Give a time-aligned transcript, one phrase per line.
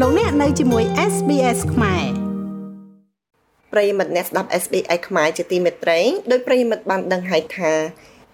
[0.00, 2.04] លោកអ្នកនៅជាមួយ SBS ខ្មែរ
[3.72, 7.72] ប្រិយមិត្តអ្នកស្ដាប់ SBS ខ្មែរជាទីមេត្រីដោយប្រិយមិត្តបានដឹងហើយថា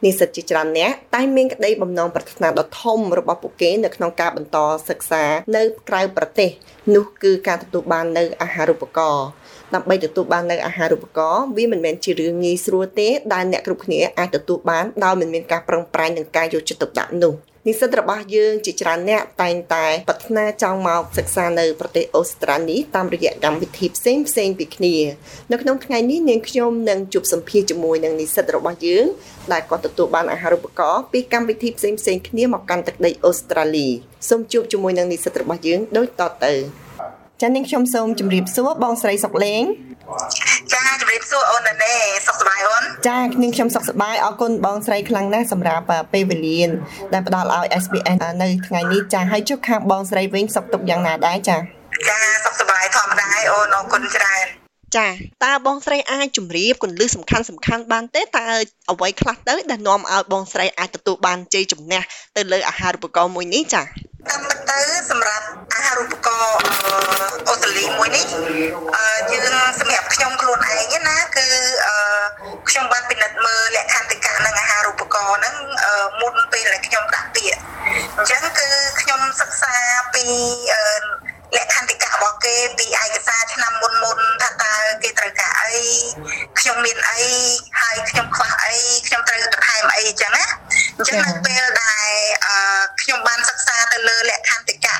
[0.05, 4.59] និស្សិតជាច្រើនអ្នកតែមានក្តីបំណងប្រាថ្នាដ៏ធំរបស់ពួកគេនៅក្នុងការបន្ត
[4.89, 5.25] សិក្សា
[5.57, 6.51] នៅក្រៅប្រទេស
[6.95, 9.27] នោះគឺការទទួលបាននៅអាហារូបករណ៍
[9.75, 17.35] ដើម្បីទទួលបាននៅអាហារូបករណ៍វាមិនមែនជារឿងងាយស្រួលទេដែលអ្នកគ្រប់គ្នាអាចទទួលបានដោយមិនមានការប្រឹងប្រែងនិងការយកចិត្តទុកដាក់នោះ
[17.71, 24.97] និស្សិតរបស់យើងជាច្រើនអ្នកតែងតែប្រាថ្នាចង់មកសិក្សានៅប្រទេសអូស្ត្រាលីតាមរយៈកម្មវិធីផ្សេងផ្សេងពីគ្នា
[25.53, 29.07] នៅក្នុងថ្ងៃនេះនាងខ្ញុំនឹងជួបសម្ភាសជាមួយនឹងនិស្សិតរបស់យើង
[29.53, 33.89] ដែលគាត់ទទួលបានអាហារូបករណ៍ពីកម្មវិធីផ្សេងផ្សេងគ្នាមកកាន់ទឹកដីអូស្ត្រាលី
[34.29, 36.55] សូមជួបជាមួយនឹងនិស្សិតរបស់យើងដូចតទៅ
[37.41, 39.63] ចា៎នាងខ្ញុំសូមជម្រាបសួរបងស្រីសុកលេង
[40.75, 41.95] ចាជម្រាបសួរអូនណែ
[42.27, 46.61] សុខសប្បាយអូនចានាងខ្ញុំសុខសប្បាយអរគុណបងស្រីខ្លាំងណាស់សម្រាប់ពេលវេលា
[47.13, 51.57] ដែលផ្ដល់ឲ្យ SBS នៅថ្ងៃនេះចាហើយជួបខាងបងស្រីវិញសុខទុក្ខយ៉ាងណាដែរចា
[52.09, 54.47] ចាសុខសប្បាយធម្មតាអូនអរគុណច្រើន
[54.97, 55.09] ចា
[55.45, 58.47] តើបងស្រីអាចជម្រាបគន្លឹះសំខាន់សំខាន់បានទេតើ
[58.91, 62.01] អ្វីខ្លះទៅដែលនាំឲ្យបងស្រីអាចទទួលបានជ័យជំនះ
[62.37, 64.79] ទៅលើអាហារូបករណ៍មួយនេះចាតាមពិតទៅ
[65.11, 66.59] សម្រាប់អាហារូបករណ៍
[67.49, 68.25] អូស្ត្រាលីមួយនេះ
[69.31, 70.07] យើងសម្រាប់
[78.21, 78.69] អញ្ចឹងគឺ
[79.01, 79.75] ខ្ញុំសិក្សា
[80.15, 80.25] ពី
[81.57, 85.75] លក្ខន្តិកៈរបស់គេពីឯកសារឆ្នាំមុនមុនថាតើគេត្រូវការអី
[86.61, 87.23] ខ្ញុំមានអី
[87.81, 88.75] ហើយខ្ញុំខ្វះអី
[89.07, 90.45] ខ្ញុំត្រូវបន្ថែមអីអញ្ចឹងណា
[90.97, 92.11] អញ្ចឹងនៅពេលដែល
[93.03, 94.97] ខ្ញុំបានសិក្សាទៅលើលក្ខន្តិកៈ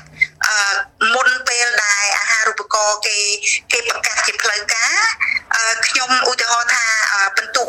[1.15, 3.19] មុនពេលដែលអាហារូបករណ៍គេ
[3.73, 4.95] គេប្រកាសជាផ្លូវការ
[5.87, 6.85] ខ្ញុំឧទាហរណ៍ថា
[7.37, 7.69] បន្ទុក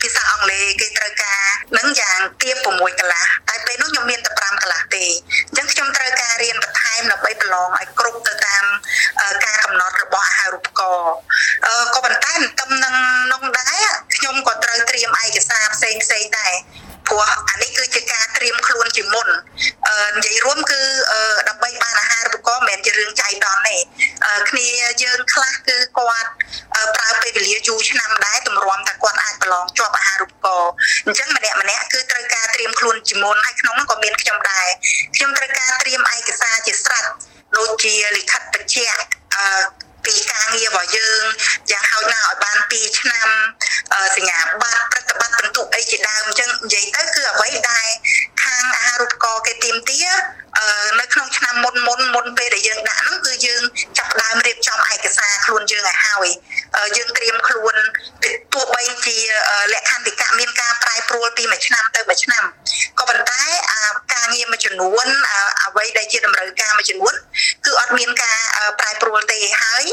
[0.00, 1.40] ភាសាអង់គ្លេសគេត្រូវការ
[1.78, 5.04] នឹងយ៉ាងទៀប6កន្លះតែពេលនោះខ្ញុំមានតែ5កន្លះទេ
[5.48, 8.64] អញ្ចឹងខ្ញុំត្រូវការរៀនបន្ថែមដើម្បីប្រឡងឲ្យគ្រប់ទៅតាម
[9.44, 11.14] ការកំណត់របស់អាហារូបករណ៍
[11.94, 12.94] ក៏ប៉ុន្តែទន្ទឹមនឹង
[13.32, 16.54] នោះដែរខ្ញុំក៏ត្រូវត្រៀមឯកសារផ្សេងផ្សេងដែរ
[17.08, 19.28] ព្រោះអានេះគឺជាការត្រៀមខ្លួនជាមុន
[19.88, 20.80] អឺ និយាយរួមគឺ
[21.48, 23.76] ដើម្បីបានអាហារូបករណ៍មិនមែនជារឿងចៃដន្យទេ
[24.50, 24.68] គ្នា
[25.02, 26.30] យើងខ្លះគឺគាត់
[26.96, 30.72] ប្រើពេលវេលាយូរឆ្នាំដែរទម្រាំតែគាត់អាចប្រឡងជាប់អាហារូបករណ៍
[31.06, 34.66] អញ្ចឹងម្នាក់ម្នាក់គឺត្រូវការត្រៀមខ្លួនជាមុនហើយក្នុងនោះក៏មានខ្ញុំដែរ
[35.16, 37.04] ខ្ញុំត្រូវការត្រៀមឯកសារជាស្រេច
[37.56, 39.00] ដូចជាលិខិតបញ្ជាក់
[39.34, 41.22] អឺពីការងាររបស់យើង
[41.70, 43.28] យ៉ាងហោចណាស់ឲ្យបាន2ឆ្នាំ
[44.16, 47.88] សញ្ញាបត្រប្រតិបត្តិបន្ទុកអីជាដើមអញ្ចឹងនិយាយទៅគឺអ្វីដែល
[48.42, 50.02] ខាងអាហារូបករណ៍គេទៀមទា
[51.00, 53.62] នៅក្នុងឆ្នាំមុនមុនមុនពេលដែលយើងដាក់ហ្នឹងគឺយើង
[53.98, 56.28] ចាប់ដើមរៀបចំឯកសារខ្លួនយើងឲ្យហើយ
[56.96, 57.74] យើងត្រៀមខ្លួន
[58.52, 59.16] ទោះបីជា
[59.72, 62.44] លក្ខន្តិកៈមានការប្រែប្រួលពីមួយឆ្នាំទៅមួយឆ្នាំ
[62.98, 63.42] ក៏ប៉ុន្តែ
[64.14, 65.06] ការងារមួយចំនួន
[65.64, 67.14] អ្វីដែលជាតម្រូវការមួយចំនួន
[67.64, 68.38] គឺអត់មានការ
[68.80, 69.84] ប្រែប្រួលទេហើយ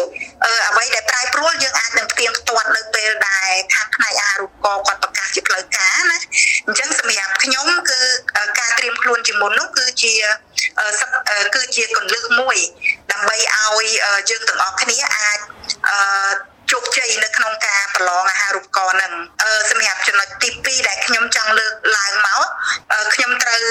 [0.69, 6.18] អ្វីដែលប្រែប្រួលយើងអាច នឹងផ្ទៀងផ្ទាត់នៅពេលដែលខាងផ្នែកអាហារូបករណ៍គាត់ប្រកាសជាផ្លូវការណា
[6.68, 8.00] អញ្ចឹងសម្រាប់ខ្ញុំគឺ
[8.59, 10.13] ការត្រៀមខ្លួនជាមុននោះគឺជា
[11.56, 12.57] គឺជាកលឹះមួយ
[13.12, 13.88] ដើម្បីឲ្យ
[14.29, 15.38] យើងទាំងអស់គ្នាអាច
[16.72, 19.13] ជោគជ័យនៅក្នុងការប្រឡងអាហារូបករណ៍ហ្នឹង
[19.69, 22.41] សម្រាប់ចំណុចទី2ដែលខ្ញុំចង់លើកឡើងមក
[23.13, 23.63] ខ្ញុំត្រូវ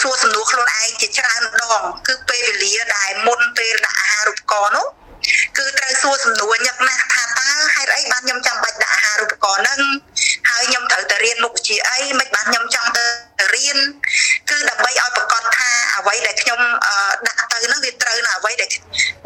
[0.00, 4.86] សួរសំណួរខ្លួនឯងជាច្រើនដងគឺពេលវេលាដែលមុនពេលដាក់អាហារូបករណ៍នោះ
[5.58, 9.80] គឺត្រូវសួរសំណួរញឹកណាស់ថាតើហេតុអីបានខ្ញុំចាំបាច់ដាក់អាហារូបករណ៍ហ្នឹង
[10.50, 13.04] ហើយខ្ញុំត្រូវទៅរៀនមុខវិជ្ជាអីមិនបានខ្ញុំចង់ទៅ
[13.54, 13.78] រៀន
[14.50, 16.60] គឺដើម្បីឲ្យប្រកាសថាអ្វីដែលខ្ញុំ
[17.26, 18.70] ដាក់ទៅហ្នឹងវាត្រូវនៅអ្វីដែល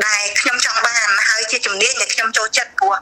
[0.07, 2.95] ដែលខ្ញុំចង់បានហើយជាជំនាញដែលខ្ញុំចូលចិត្តព្រោះ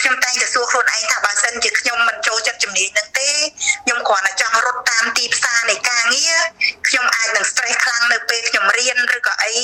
[0.00, 3.28] ខ្ញុំតែងតែសួរខ្លួនឯងថាបើសិនជាខ្ញុំមិនចូលចិត្តជំនាញហ្នឹងទេ
[3.84, 6.38] ខ្ញុំគ្រាន់តែចង់រត់តាមទីផ្សារនៃការងារ
[6.88, 9.54] ខ្ញុំអាចនឹង stress ខ្លាំងនៅពេលខ្ញុំរៀនឬក៏អី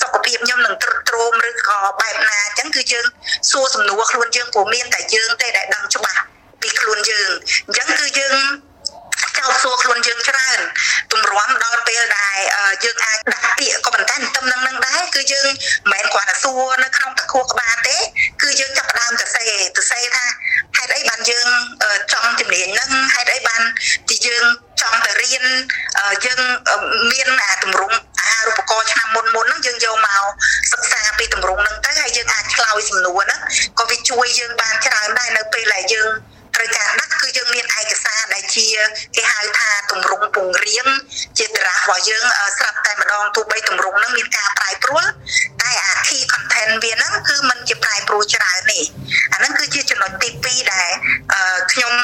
[0.00, 3.06] សុខភាពខ្ញុំនឹងទ្រុឌទ្រោមឬក៏ បែបណាអញ្ចឹងគឺយើង
[3.50, 6.20] សួរសំណួរខ្លួនយើងព្រោះមានតែយើងទេដែលដឹងច្បាស់
[6.62, 7.30] ពីខ្លួនយើង
[7.66, 8.36] អញ្ចឹងគឺយើង
[9.38, 10.58] ចោទសួរខ្លួនយើងច្រើន
[11.12, 12.38] ទម្រាំដល់ពេលដែល
[12.84, 15.54] យើងអាចដាក់ពាក្យក៏ប៉ុន្តែទន្ទឹមនឹងនឹងដែរគឺយើងមិន
[15.92, 17.96] មែនគ្រាន់តែសួរនៅក្នុងតខួរក្បាលទេ
[18.42, 19.44] គឺយើងចាប់ផ្ដើមទៅសេ
[19.76, 20.24] ទៅសេថា
[20.76, 21.48] ហេតុអីបានយើង
[22.12, 23.62] ចង់ជំនាញហ្នឹងហេតុអីបាន
[24.08, 24.44] ទីយើង
[24.80, 25.44] ចង់ទៅរៀន
[26.24, 26.40] យើង
[27.12, 27.96] មានអាទម្រង់
[28.40, 30.24] អាហារូបករណ៍ឆ្នាំមុនមុនហ្នឹងយើងយកមក
[30.72, 33.40] សិក្សាពីទម្រង់ហ្នឹងទៅហើយយើងអាចឆ្លើយសំណួរហ្នឹង
[33.78, 36.10] ក៏វាជួយយើងបានច្រើនដែរនៅពេលដែលយើង
[36.54, 38.66] ត្រូវការដាក់គឺយើងមានឯកសារដែលជា
[39.16, 40.86] គេហៅថាទម្រង់ពង្រៀន
[41.38, 42.24] ជាតារារបស់យើង
[42.58, 45.04] ស្រាប់តែម្ដងទោះបីទម្រង់ហ្នឹងមានការប្រែប្រួល
[45.62, 48.80] តែអា key content វាហ្នឹងគឺมันជាប្រែប្រួលច្រើនទេ
[49.32, 50.90] អាហ្នឹងគឺជាចំណុចទី2ដែល
[51.72, 51.94] ខ្ញុំ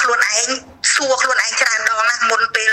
[0.00, 0.48] ខ្លួនឯង
[0.94, 2.70] សួរខ្លួនឯងច្រើនដងណាស់មុនពេល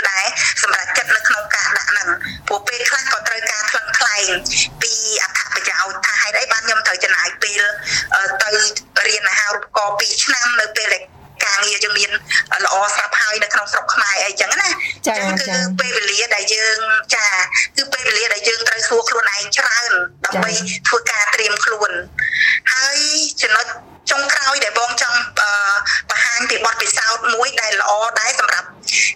[27.94, 28.68] ដែលល្អដែរសម្រាប់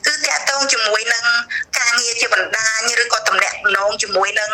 [0.06, 1.26] គឺតាក់ទងជាមួយនឹង
[1.80, 4.52] ការងារជាបណ្ដាញឬក៏តំណែងតំណងជាមួយនឹង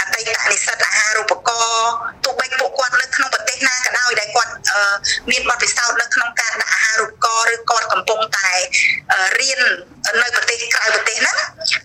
[0.00, 1.92] អតីតនិស្សិតអាហារូបករណ៍
[2.24, 4.52] ទោះបីពួកគាត់នៅក្នុងប្រទេសណាក៏ដោយដែលគាត់
[5.30, 8.50] មានបទពិសោធន៍នៅក្នុងការដាក់អាហារូបករណ៍ឬគាត់កំពុងតែ
[9.40, 9.60] រៀន
[10.22, 11.36] នៅប្រទេសក្រៅប្រទេសហ្នឹង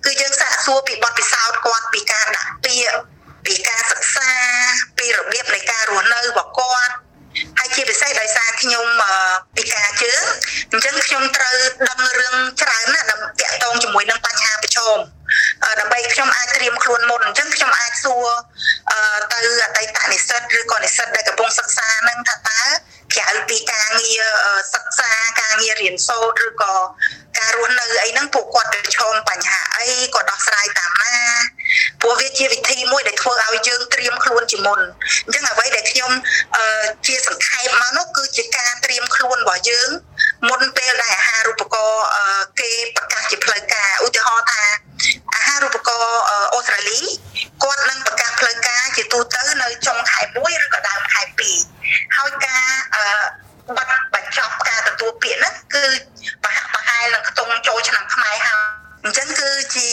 [0.05, 2.97] គឺយើងសាកសួរពីបទពិសោធន៍គាត់ពីការដាក់ពាក្យ
[3.45, 4.31] ពីការសិក្សា
[4.97, 6.95] ពីរបៀបនៃការរស់នៅរបស់គាត់
[7.59, 8.85] ហើយជាពិសេសដោយសារខ្ញុំ
[9.55, 10.23] ពិការជើង
[10.71, 11.57] អញ្ចឹងខ្ញុំត្រូវ
[11.89, 14.97] ដឹងរឿងច្រើនណាស់ដើម្បីតាក់ទងជាមួយនឹងបញ្ហាប្រឈម
[15.79, 18.27] ដើម្បីខ្ញុំអាចត្រៀមខ្លួនមុនអញ្ចឹងខ្ញុំអាចសួរ
[19.33, 22.61] ទៅអតីតនិស្សិតឬក៏និស្សិតដែលកំពុងសិក្សានឹងថាតើ
[23.15, 24.23] ក្រៅពីការងារ
[24.73, 25.11] សិក្សា
[25.41, 26.73] ការងាររៀនសូត្រឬក៏
[27.37, 31.15] ការរស់នៅអីហ្នឹងពួកគាត់ប្រឈមបញ្ហាអីក៏ដោះស្រាយតាមណា
[32.05, 34.79] ព្រោះវាជាវិធីមួយដែលធ្វើឲ្យយើងត្រៀមខ្លួនជាមុន
[35.25, 36.11] អញ្ចឹងអ្វីដែលខ្ញុំ
[37.07, 39.89] ជាសង្ខេបមកនោះគឺជាការត្រៀមខ្លួនរបស់យើង
[40.49, 42.05] មុនពេលដែលអាហារូបករណ៍
[42.59, 44.63] គេប្រកាសជាផ្លូវការឧទាហរណ៍ថា
[45.35, 46.21] អាហារូបករណ៍
[46.53, 46.99] អូស្ត្រាលី
[47.63, 51.21] គាត់នឹងប្រកាសផ្លូវការជាទូទៅនៅចុងខែ1ឬក៏ដើមខែ
[51.69, 52.65] 2ហើយការ
[53.77, 55.85] បាត់បញ្ចប់ការទទួលពាក្យហ្នឹងគឺ
[56.43, 59.87] ប្រហាក់ប្រហែលនឹងខ្ទង់ចូលឆ្នាំខ្មែរហើយអញ្ចឹងគឺជា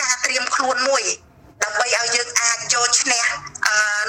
[0.00, 1.04] ការត្រៀមខ្លួនមួយ
[1.64, 3.24] ដើម្បីឲ្យយើងអាចយកឈ្នះ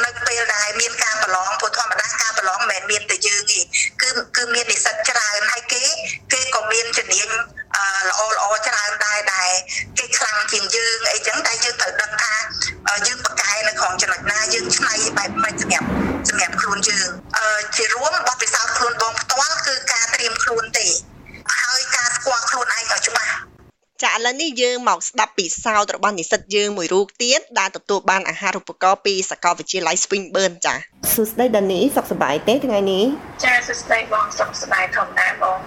[0.05, 3.59] នៅពេលដែលមានការប្រឡងព្រោះធម្មតាការប្រឡងមិនមែនមានតែយើងទេ
[4.01, 5.83] គឺគឺមាននិស្សិតច្រើនហើយគេ
[6.33, 7.29] គេក៏មានជំនាញ
[8.09, 9.51] ល្អល្អច្រើនដែរដែល
[9.97, 12.33] គេខ្លាំងជាងយើងអីចឹងតែយើងត្រូវដឹងថា
[13.07, 15.87] យើងបកកែនៅក្នុងចំណុចណាយើងឆ្នៃបែបម៉េចសម្រាប់
[16.29, 17.09] សម្រាប់ខ្លួនយើង
[17.75, 20.87] ជារួមបទពិសោធន៍ខ្លួនបងផ្ទាល់គឺការត្រៀមខ្លួនទេ
[21.61, 23.31] ហើយការស្គាល់ខ្លួនឯងឲ្យច្បាស់
[24.03, 30.75] ចា ឥឡូវនេះយើងមកស្ដាប់ពីសោតរបស់និស្សិតយើងមួយរូបទៀតដែលទទួលបានអាហារូបករណ៍ពីសាកលវិទ្យាល័យ Swinburne ចា
[31.15, 33.05] សួស្តីដានីសុខសប្បាយទេថ្ងៃនេះ
[33.45, 35.57] ចាសួស្តីបងសុខសប្បាយធម្មតាបង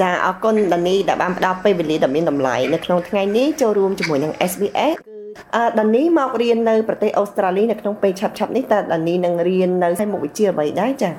[0.00, 5.14] ចាអរគុណដានីដែលបានផ្ដល់ពេលវេលាដ៏មានតម្លៃនៅក្នុងថ្ងៃនេះចូលរួមជាមួយនឹង SBS គឺ
[5.56, 11.10] អឺដានីមករៀននៅប្រទេសអូស្ត្រាលីនៅក្នុងពេលឆាប់ៗនេះតើដានីនឹងរៀននៅមុខវិជ្ជាអ្វីដែរចា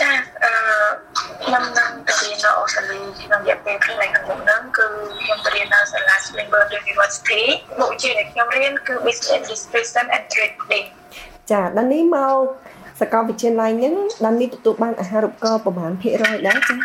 [0.00, 0.12] ចា
[0.44, 0.52] អឺ
[1.44, 1.86] ខ្ញុំនឹ
[2.42, 4.86] ងទៅរៀននៅអូស្ត្រាលីក្នុងរយៈពេលខ្លីខាងមុខហ្នឹងគឺ
[5.22, 7.42] ខ្ញុំទៅរៀននៅសាលា Swinburne University
[7.80, 10.86] មុខវិជ្ជាដែលខ្ញុំរៀនគឺ Business Administration and Trading
[11.50, 12.36] ចាដានីមក
[13.00, 13.94] សាកលវិទ្យាល័យហ្នឹង
[14.26, 16.76] ដានីទទួលបានអាហារូបករណ៍ប្រមាណភាគរយដែរចា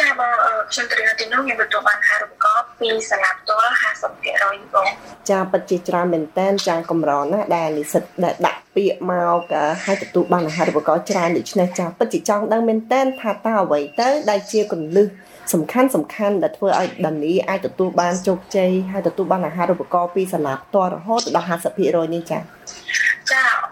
[0.00, 0.32] ចាបង
[0.72, 3.74] ខ្ញុំទៅរៀនទីនោះខ្ញុំទទួលបានអាហារូបករណ៍ពីសាលាផ្ទាល់
[4.22, 4.88] 50%បង
[5.30, 9.40] ចាពិតជាច្រើនមែនតើចាកម្រណាស់ដែលនិស្សិតដែលដាក់ពាក្យមក
[9.84, 15.08] ហើយទទួលបានអាហារូបករណ៍ច្រើនដូច្នេះចាពិតជាចង់ដឹងមែនតើថាតើអ្វីទៅដែលជាកលឹះ
[15.52, 21.46] សំខាន់សំខាន់ដែលធ្វើឲ្យដានីអាចទទួលបានជោគជ័យហើយទទួលបានអាហារូបករណ៍ពីសាលាផ្ទាល់រហូតដល់
[21.76, 23.15] 50%នេះចា៎ចា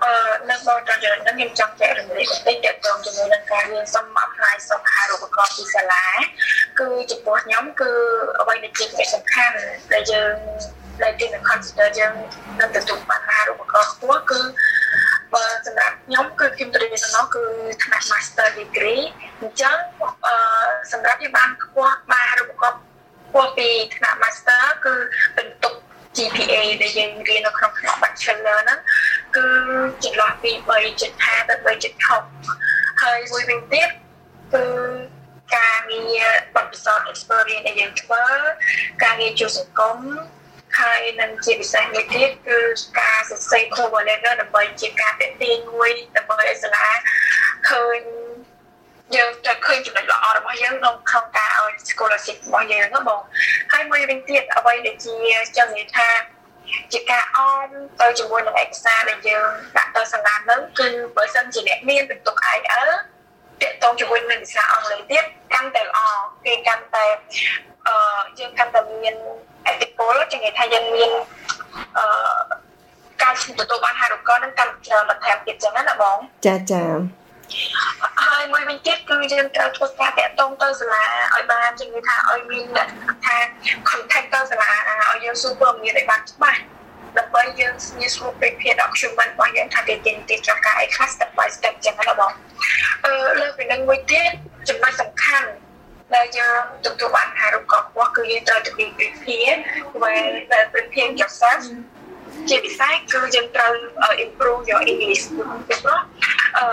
[0.05, 0.15] អឺ
[0.51, 6.07] នៅបងត្រង់ចំណុចហ្នឹងខ្ញុំចង់ចែករំលែកបន្តិចទាក់ទងជាមួយនឹងការរៀនសុំ apply សុខារូបករណ៍ពីសាលា
[6.81, 7.91] គឺចំពោះខ្ញុំគឺ
[8.41, 9.57] អ្វីដែលជាសំខាន់
[9.93, 10.35] ដែលយើង
[11.03, 12.15] ដែលទីនឹង consider យើង
[12.61, 14.41] នឹងទទួលបានអាហារូបករណ៍ខ្ពស់គឺ
[15.35, 17.45] បើសម្រាប់ខ្ញុំគឺខ្ញុំរៀននៅគឺ
[17.85, 19.05] ថ្នាក់ Master Degree
[19.41, 19.77] អញ្ចឹង
[20.27, 20.35] អឺ
[20.93, 22.79] សម្រាប់យើងបានខ្ពស់បានអាហារូបករណ៍
[23.29, 24.95] ខ្ពស់ពីថ្នាក់ Master គឺ
[25.37, 25.75] បន្ទុក
[26.17, 28.79] GPA ដែលយើងរៀននៅក្នុងថ្នាក់ Bachelor ហ្នឹង
[29.37, 29.49] គឺ
[30.05, 30.51] ចន្លោះពី
[31.01, 33.89] 3.5ទៅ3.6ហើយមួយវិញទៀត
[34.55, 34.65] គឺ
[35.57, 38.25] ការងារបទពិសោធន៍ experience ដែលយើងធ្វើ
[39.03, 39.99] ការងារជួយសង្គម
[40.81, 42.59] ហើយនឹងជាពិសេសមួយទៀតគឺ
[43.01, 46.87] ការសរសេរ cover letter ដើម្បីជាការតេទៀងមួយដើម្បីឲ្យសាលា
[47.71, 47.99] ឃើញ
[49.17, 53.21] យើងจะឃើញចំណុចល្អរបស់យើងក្នុងក្នុងការឲ្យ scholarship របស់យើងហ្នឹងបង
[53.73, 55.15] ហើយមួយវិញទៀតអ្វីដែលជា
[55.57, 56.09] ចង់និយាយថា
[56.93, 57.69] ជាការអម
[58.01, 62.89] ទៅជាមួយនឹងឯកសារដែលយើងដាក់ទៅសាលានឹងគឺបើសិនជាអ្នកមានបន្ទុក IEL
[63.63, 65.99] តាក់ទងជាមួយនឹងភាសាអង់គ្លេសទៀតកាន់តែល្អ
[66.45, 67.05] គេកាន់តែ
[67.87, 67.97] អឺ
[68.39, 69.15] យើងកាន់តែមាន
[69.67, 71.11] អតិពលជានិយាយថាយើងមាន
[71.99, 72.05] អឺ
[73.23, 76.17] ការទទួលបានហារូបករណ៍នឹងកាន់ច្រើនបន្ថែមទៀតចឹងណាបង
[76.47, 77.24] ចាចាហើយ
[78.75, 81.03] មួយវិញទៀតគឺយើងត្រូវធ្វើការតាក់ទងទៅសាលា
[81.35, 82.65] ឲ្យបានជំនឿថាឲ្យមាន
[83.25, 83.37] ថា
[83.89, 84.71] contact ទៅសាលា
[85.11, 86.61] ឲ្យយើងសួរព័ត៌មានឲ្យបានច្បាស់
[87.19, 92.33] ដើម្បីយើងងាយស្រួល prepare document របស់យើងថាគេទីទីចំការអីខ្លះ step by step ចឹងណាបង
[93.05, 94.31] អឺលើពីនឹងមួយទៀត
[94.69, 95.49] ចំណុចសំខាន់
[96.15, 99.57] ដែលយើងទទួលបានអារម្មណ៍កខ្វះគឺយើងត្រូវទៅ prepare
[100.03, 101.63] well prepare yourself
[102.49, 103.73] ជាពិសេសគឺយើងត្រូវ
[104.25, 105.25] improve your English
[105.69, 106.01] ពីព្រោះ
[106.57, 106.65] អឺ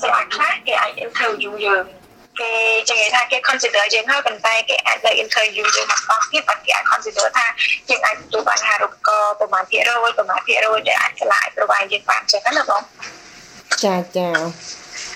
[0.00, 1.84] សាលាខ្លះគេអាច interview យើង
[2.40, 2.52] គេ
[2.88, 7.46] ចឹងថាគេ consider យើងហើយប៉ុន្តែគេអាចទៅ interview យើងមកអស់ទៀតបើត់ពីថា
[7.88, 12.82] យើងអាចទទួលបានអាហារូបករណ៍ប្រមាណភាគរយប្រមាណភាគរយដែលអាចឆ្លាយប្រវាយយើងបានចឹងណាបង
[13.84, 14.28] ចាចា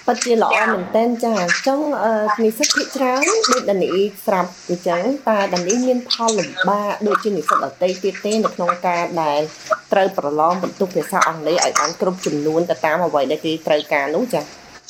[0.07, 1.35] ពិតជាល្អមែនតើចា
[1.67, 1.87] ចង់
[2.43, 3.23] និស្សិតភាគច្រើន
[3.53, 3.93] ដូចដានី
[4.27, 9.41] ស្រាប់អញ្ចឹងតើដានីមានផលលំបាកដូចជានិស្សិតដទៃទៀតទេនៅក្នុងការដែល
[9.93, 14.41] ត្រូវប្រឡងបន្ទុកភាសាអង់គ្លេសឲ្យបានគ្រប់ចំនួនទៅតាមអ្វីដែលគេត្រូវការនោះចា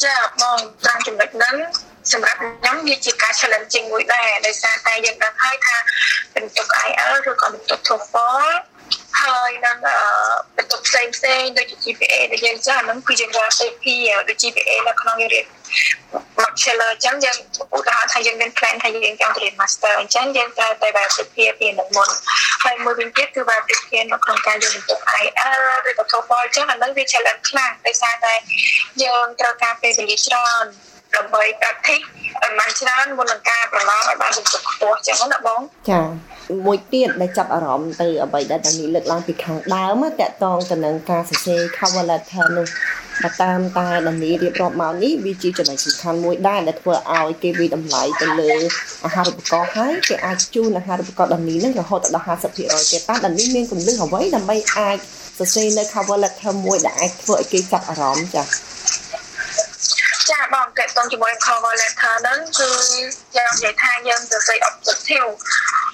[0.05, 1.55] ចាបងតាមចំណុចហ្នឹង
[2.13, 5.77] សម្រាប់ខ្ញុំវាជាការ challenging មួយដែរដោយសារតែយើងដឹងហើយថា
[6.35, 8.49] បន្ទុក IELTS ឬក៏បន្ទុក TOEFL
[9.21, 9.30] ហើយនឹងបន្ទុក
[11.17, 13.85] ផ្សេងផ្សេងដូចជា GPA ដែលយើងចាស់ហ្នឹងគឺយើងរក CP
[14.29, 15.47] ដូច GPA នៅក្នុងរៀន
[16.39, 17.37] bachelor អញ្ចឹងយើង
[17.77, 22.09] ឧទាហរណ៍ថាយើងមាន plan ថាយើងចង់រៀន master អញ្ចឹងយើងត្រូវតែបែបវិភាគពីនឹងមុន
[22.65, 28.35] ហើយមួយវិញទៀតគឺបែបវិភាគនៅក្នុងការយកបន្ទុក IELTS ឬក៏ TOEFL អញ្ចឹងអានឹងវា challenge ខ្លាំងដោយសារតែ
[29.03, 30.67] យើងត្រូវការពេលវេលាច្រើន
[31.17, 32.05] ដើម្បី practice
[32.43, 36.03] ឲ្យបានច្រើនមុននឹងការប្រឡងឲ្យបានបន្ទុកខ្ពស់អញ្ចឹងណាបងចា
[36.67, 42.69] មួយទៀតដែលចាប់អារម្មណ៍ទៅអ្វីដែលតានីលើកឡើងពីខាងដើមតកតងទៅនឹងការសរសេរ cover letter នោះ
[43.23, 48.53] បើតាមតែដានីរៀបរាប់មកនេះវាជាចំណុចសំខាន់មួយដែរដែលធ្វើឲ្យគេវិតម្លៃទៅលើ
[49.05, 54.97] អាហារូបករណ៍ហើយគេអាចជូនអាហារូបករណ៍ដានីនឹងរហូតដល់50%ទៀតតើដានីមានគន្លឹះអ្វីដើម្បីអាច
[55.39, 58.47] សរសេរនៅ cover letter មួយដែលអាចធ្វើឲ្យគេចាប់អារម្មណ៍ចា៎
[60.31, 62.71] ចាបង តេតតងជាមួយ cover letter ហ្នឹងគឺ
[63.37, 65.29] យើងនិយាយថាយើងសរសេរ objective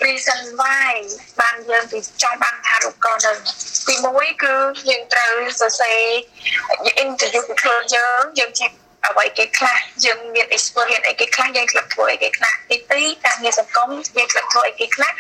[0.07, 0.93] reason why
[1.41, 3.37] បានយើងទៅចង់បានថារូបករណ៍នឹង
[3.87, 4.55] ទី1គឺ
[4.89, 6.01] យើងត្រូវសរសេរ
[7.05, 8.71] interview ពីខ្លួនយើងយើងចេះ
[9.09, 15.11] អ្វីគេខ្លះយើងមាន experience អីគេខ្លះយើងធ្លាប់ធ្វើអីគេខ្លះទី2ការងារសង្គមយើងធ្លាប់ធ្វើអីគេខ្លះ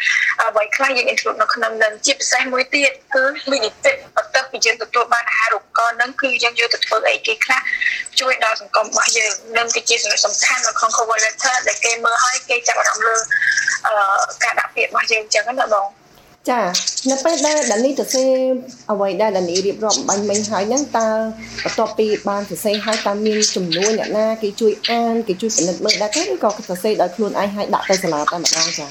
[0.42, 7.60] អ្វីខ្លះយើង include នៅក្នុងនឹងជាពិសេសមួយទៀតគឺ benefit បន្ទាប់ពីយើងទទួលបានអាហារូបករណ៍នឹងគឺយើងយកទៅធ្វើអីគេខ្លះ
[8.20, 13.16] ជួយដល់សង្គមរបស់យើងនឹងគឺជាចំណុចសំខាន់នៅក្នុង cover letter ដែលគេមើលហើយគេចាប់អារម្មណ៍លើ
[14.44, 15.86] ការដាក់ពាក្យរបស់យើងអញ្ចឹងណាបង
[16.50, 16.60] ចា
[17.10, 18.24] នៅពេលដែលដានីទៅសេ
[18.92, 21.08] អ្វីដែលដានីរៀបរាប់បាញ់មិញហើយហ្នឹងតើ
[21.64, 28.86] បន្ទាប់ពីបានសរសេរហើយតើមានចំនួនអ្នកណាគេជួយអានគេជួយពិនិត្យមើលដែរទេឬក៏សរសេរដោយខ្លួនឯងហើយដាក់ទៅសាលាតែម្ដងចា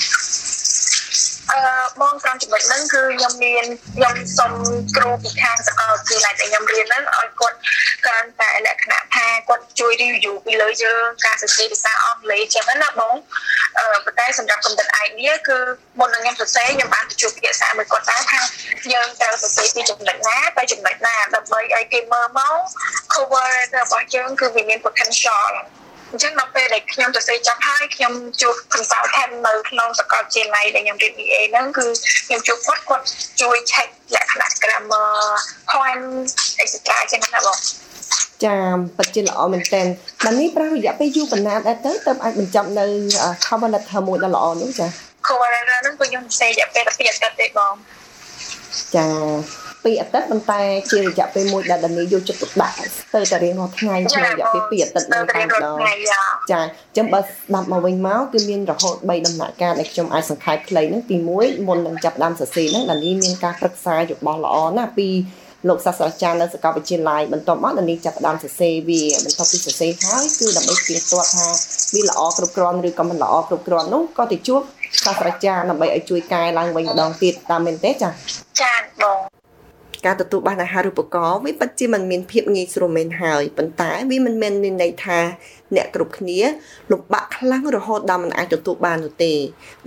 [1.52, 1.62] អឺ
[2.02, 4.52] បងតាមចំណុចហ្នឹងគឺខ្ញុំមានខ្ញុំសុំ
[4.98, 7.58] គ្រូពីខាងសាកលវិទ្យាល័យដែលខ្ញុំរៀនហ្នឹងឲ្យគាត់
[8.06, 9.05] គ្រាន់តែលក្ខណៈថា
[9.50, 13.16] គាត់ជួយ review ពីលើយើងការសរសេរភាសាអង់គ្លេសចឹងណាបង
[13.78, 15.58] អឺប៉ុន្តែសម្រាប់កំណត់ idea គឺ
[16.00, 18.40] មុននឹងខ្ញុំសរសេរខ្ញុំបានទៅជួបភាសាមួយគាត់ដែរថា
[18.94, 22.58] យើងត្រូវសរសេរពីចំណុចណាទៅចំណុចណាដើម្បីឲ្យគេមើលមក
[23.14, 25.52] cover របស់យើងគឺវាមាន potential
[26.12, 31.86] អញ្ចឹងដល់ពេលដែលខ្ញុំទៅសេចប់ហើយខ្ញុំជួប consultant នៅក្នុងសាកលវិទ្យាល័យដែលខ្ញុំរៀន BA ហ្នឹងគឺ
[32.28, 33.06] ខ្ញុំជួបគាត់គាត់
[33.42, 35.14] ជួយ check លក្ខណៈ grammar
[35.72, 36.28] point
[36.62, 36.76] etc
[37.12, 37.58] ចឹងណាបង
[38.44, 38.56] ចា
[38.98, 39.82] ពិតជាល្អមែនតើ
[40.24, 42.86] បាននេះប្រើរយៈពេលយូរប៉ុណ្ណាដែរទៅទើបអាចបញ្ចប់នៅ
[43.46, 44.88] cover letter មួយដ៏ល្អនោះចា
[45.28, 47.74] cover letter ហ្នឹងគឺខ្ញុំសេរយៈពេល12អាទិត្យទេបង
[48.96, 49.08] ចា
[49.86, 50.62] 2អាទិត្យប៉ុន្តែ
[50.92, 52.76] ជារយៈពេលមួយដែលដានីយកចិត្តទុកដាក់
[53.14, 55.78] ទៅតែរៀងរាល់ថ្ងៃក្នុងរយៈពេល2អាទិត្យនឹងតែម្ដង
[56.52, 65.08] ចាអញ្ចឹងបើស្ដាប់មកវិញមកគឺមានរហូត3ដំណាក់កាលដែលខ្ញុំអាចសង្ខេបខ្លីហ្នឹងទី1មុននឹងចាប់ដើមសរសេរហ្នឹងដានីមានការប្រឹក្សាយោបល់ល្អណាស់ពី
[65.70, 71.48] លោកសាស្ត្រាចារ្យនៅសាកលវិទ្យាល័យបន្ទាប់មកដានីចាប់ដើមសរសេរវាបន្ទាប់ពីសរសេរហើយគឺដើម្បីស្គាល់ទាត់ថា
[71.94, 74.62] វាល្អគ្រប់គ្រាន់ឬក៏មិនល្អគ្រប់គ្រាន់នោះក៏ទៅជួប
[75.04, 78.10] សាស្ត្រាចារ្យដើម្បីឲ្យជួយកែឡើងវិញម្ដងទៀតតាមមែនទេចា
[78.62, 79.20] ចាបង
[80.06, 85.20] ការទទួលបានអាហារូបករណ៍វាពិតជាមិនមានភាពងាយស្រួលមែនហើយប៉ុន្តែវាមិនមែនមានន័យថា
[85.76, 86.40] អ្នកគ្រប់គ្នា
[86.92, 89.34] លំបាកខ្លាំងរហូតដល់មិនអាចទទួលបាននោះទេ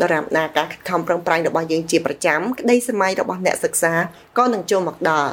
[0.02, 3.92] ដរាបណាការខិតខំប្រឹងប្រែងរបស់យើងជាប្រចាំក្តីសម័យរបស់អ្នកសិក្សា
[4.38, 5.32] ក៏នឹងចូលមកដល់